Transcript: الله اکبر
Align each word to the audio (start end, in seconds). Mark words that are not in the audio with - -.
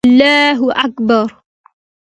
الله 0.05 0.59
اکبر 0.85 1.27